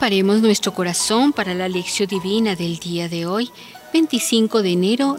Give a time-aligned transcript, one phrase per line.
[0.00, 3.50] Preparemos nuestro corazón para la lección divina del día de hoy,
[3.92, 5.18] 25 de enero.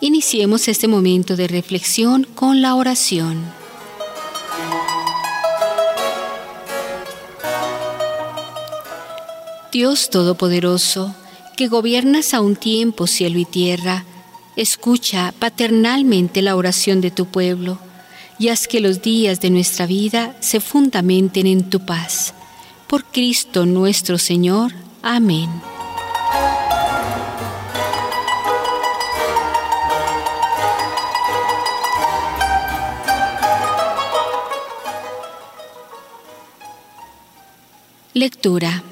[0.00, 3.44] Iniciemos este momento de reflexión con la oración.
[9.70, 11.14] Dios Todopoderoso,
[11.56, 14.04] que gobiernas a un tiempo cielo y tierra,
[14.58, 17.78] escucha paternalmente la oración de tu pueblo
[18.40, 22.34] y haz que los días de nuestra vida se fundamenten en tu paz.
[22.88, 24.72] Por Cristo nuestro Señor.
[25.00, 25.48] Amén.
[38.12, 38.82] Lectura.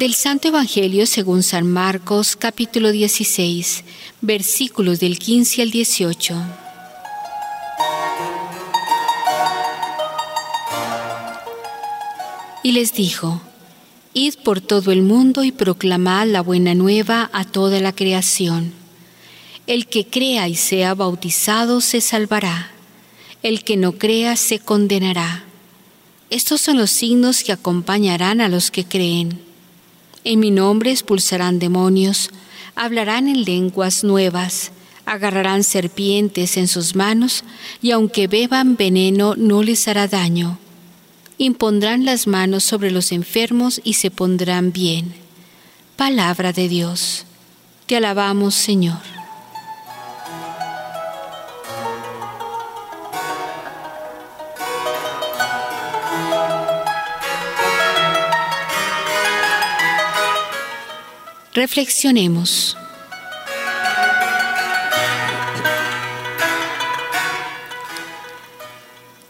[0.00, 3.84] Del Santo Evangelio según San Marcos capítulo 16
[4.22, 6.42] versículos del 15 al 18.
[12.62, 13.42] Y les dijo,
[14.14, 18.72] Id por todo el mundo y proclamad la buena nueva a toda la creación.
[19.66, 22.70] El que crea y sea bautizado se salvará,
[23.42, 25.44] el que no crea se condenará.
[26.30, 29.49] Estos son los signos que acompañarán a los que creen
[30.24, 32.30] en mi nombre expulsarán demonios,
[32.74, 34.72] hablarán en lenguas nuevas,
[35.06, 37.44] agarrarán serpientes en sus manos,
[37.82, 40.58] y aunque beban veneno no les hará daño.
[41.38, 45.14] Impondrán las manos sobre los enfermos y se pondrán bien.
[45.96, 47.24] Palabra de Dios.
[47.86, 49.19] Te alabamos, Señor.
[61.52, 62.76] Reflexionemos.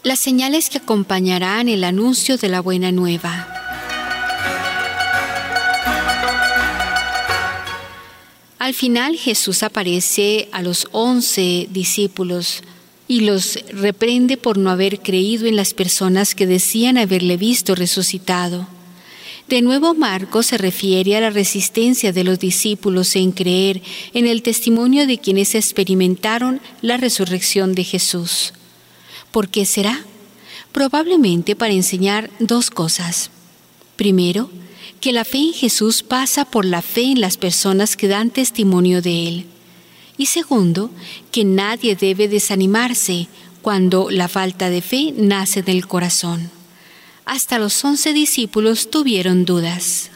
[0.03, 3.49] Las señales que acompañarán el anuncio de la buena nueva.
[8.59, 12.62] Al final Jesús aparece a los once discípulos
[13.09, 18.69] y los reprende por no haber creído en las personas que decían haberle visto resucitado.
[19.50, 23.83] De nuevo Marcos se refiere a la resistencia de los discípulos en creer
[24.15, 28.53] en el testimonio de quienes experimentaron la resurrección de Jesús.
[29.33, 30.05] ¿Por qué será?
[30.71, 33.33] Probablemente para enseñar dos cosas.
[33.97, 34.53] Primero,
[35.00, 39.03] que la fe en Jesús pasa por la fe en las personas que dan testimonio
[39.03, 39.47] de Él.
[40.17, 40.93] Y segundo,
[41.32, 43.27] que nadie debe desanimarse
[43.62, 46.59] cuando la falta de fe nace del corazón
[47.31, 50.11] hasta los once discípulos tuvieron dudas.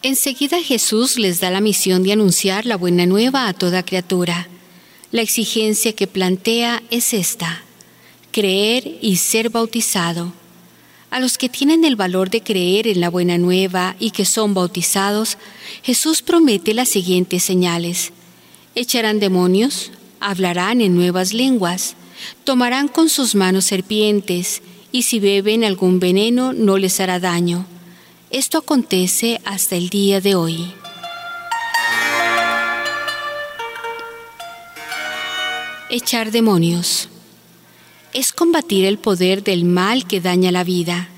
[0.00, 4.48] Enseguida Jesús les da la misión de anunciar la buena nueva a toda criatura.
[5.12, 7.62] La exigencia que plantea es esta,
[8.32, 10.32] creer y ser bautizado.
[11.10, 14.54] A los que tienen el valor de creer en la buena nueva y que son
[14.54, 15.36] bautizados,
[15.82, 18.12] Jesús promete las siguientes señales
[18.78, 19.90] echarán demonios,
[20.20, 21.96] hablarán en nuevas lenguas,
[22.44, 24.62] tomarán con sus manos serpientes,
[24.92, 27.66] y si beben algún veneno no les hará daño.
[28.30, 30.72] Esto acontece hasta el día de hoy.
[35.90, 37.08] Echar demonios
[38.12, 41.08] es combatir el poder del mal que daña la vida.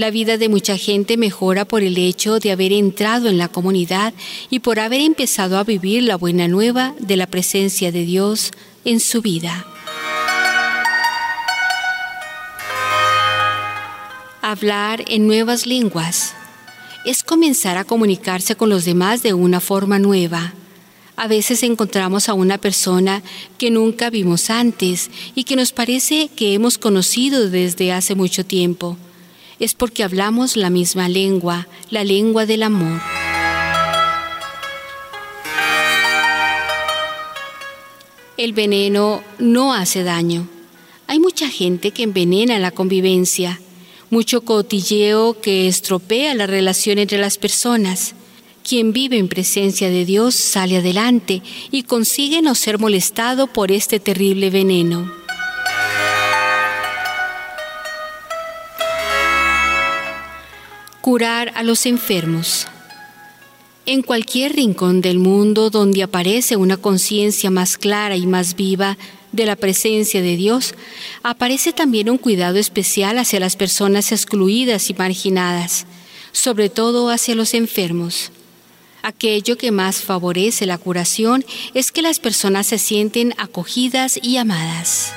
[0.00, 4.14] La vida de mucha gente mejora por el hecho de haber entrado en la comunidad
[4.48, 8.50] y por haber empezado a vivir la buena nueva de la presencia de Dios
[8.86, 9.66] en su vida.
[14.40, 16.32] Hablar en nuevas lenguas
[17.04, 20.54] es comenzar a comunicarse con los demás de una forma nueva.
[21.16, 23.22] A veces encontramos a una persona
[23.58, 28.96] que nunca vimos antes y que nos parece que hemos conocido desde hace mucho tiempo
[29.60, 33.00] es porque hablamos la misma lengua, la lengua del amor.
[38.38, 40.48] El veneno no hace daño.
[41.06, 43.60] Hay mucha gente que envenena la convivencia,
[44.08, 48.14] mucho cotilleo que estropea la relación entre las personas.
[48.66, 54.00] Quien vive en presencia de Dios sale adelante y consigue no ser molestado por este
[54.00, 55.19] terrible veneno.
[61.10, 62.68] Curar a los enfermos.
[63.84, 68.96] En cualquier rincón del mundo donde aparece una conciencia más clara y más viva
[69.32, 70.72] de la presencia de Dios,
[71.24, 75.84] aparece también un cuidado especial hacia las personas excluidas y marginadas,
[76.30, 78.30] sobre todo hacia los enfermos.
[79.02, 85.12] Aquello que más favorece la curación es que las personas se sienten acogidas y amadas.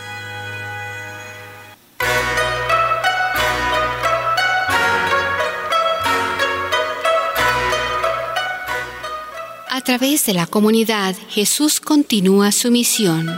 [9.84, 13.30] Través de la comunidad, Jesús continúa su misión.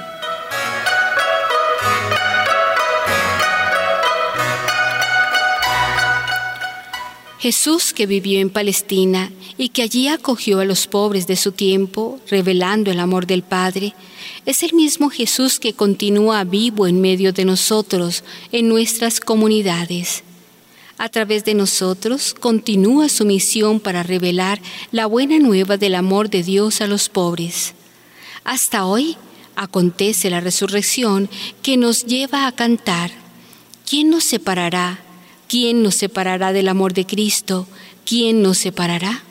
[7.40, 12.20] Jesús que vivió en Palestina y que allí acogió a los pobres de su tiempo,
[12.30, 13.94] revelando el amor del Padre,
[14.46, 20.24] es el mismo Jesús que continúa vivo en medio de nosotros, en nuestras comunidades.
[20.98, 24.62] A través de nosotros continúa su misión para revelar
[24.92, 27.74] la buena nueva del amor de Dios a los pobres.
[28.46, 29.18] Hasta hoy
[29.56, 31.30] acontece la resurrección
[31.62, 33.12] que nos lleva a cantar,
[33.88, 35.02] ¿quién nos separará?
[35.48, 37.68] ¿Quién nos separará del amor de Cristo?
[38.04, 39.24] ¿Quién nos separará?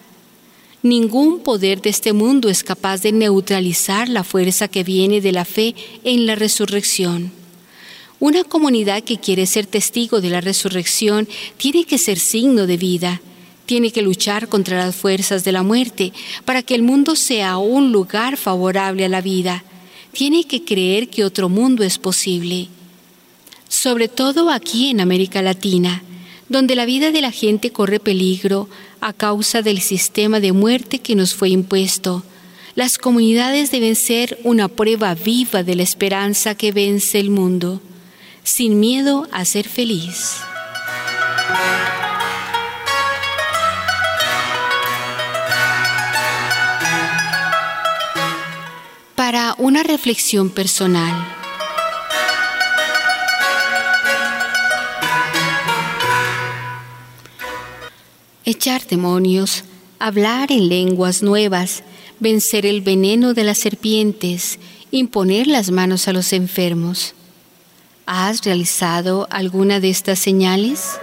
[0.83, 5.45] Ningún poder de este mundo es capaz de neutralizar la fuerza que viene de la
[5.45, 5.75] fe
[6.05, 7.33] en la resurrección.
[8.21, 13.21] Una comunidad que quiere ser testigo de la resurrección tiene que ser signo de vida,
[13.67, 16.13] tiene que luchar contra las fuerzas de la muerte
[16.45, 19.65] para que el mundo sea un lugar favorable a la vida,
[20.13, 22.69] tiene que creer que otro mundo es posible.
[23.69, 26.03] Sobre todo aquí en América Latina,
[26.49, 28.69] donde la vida de la gente corre peligro
[29.01, 32.23] a causa del sistema de muerte que nos fue impuesto.
[32.75, 37.81] Las comunidades deben ser una prueba viva de la esperanza que vence el mundo,
[38.45, 40.37] sin miedo a ser feliz.
[49.17, 51.15] Para una reflexión personal,
[58.45, 59.65] echar demonios,
[59.99, 61.83] hablar en lenguas nuevas,
[62.21, 64.59] vencer el veneno de las serpientes,
[64.91, 67.15] imponer las manos a los enfermos.
[68.07, 71.01] ¿Has realizado alguna de estas señales?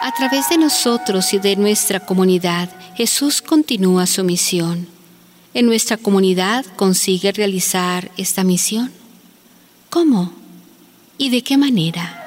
[0.00, 4.88] A través de nosotros y de nuestra comunidad, Jesús continúa su misión.
[5.52, 8.90] En nuestra comunidad consigue realizar esta misión.
[9.90, 10.32] ¿Cómo?
[11.18, 12.19] ¿Y de qué manera?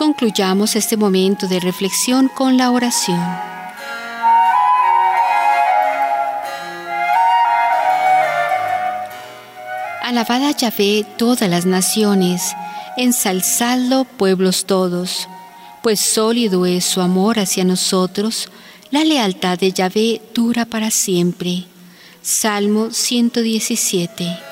[0.00, 3.20] Concluyamos este momento de reflexión con la oración.
[10.02, 12.56] Alabad a Yahvé todas las naciones,
[12.96, 15.28] ensalzadlo pueblos todos
[15.82, 18.48] pues sólido es su amor hacia nosotros,
[18.90, 21.64] la lealtad de Yahvé dura para siempre.
[22.22, 24.49] Salmo 117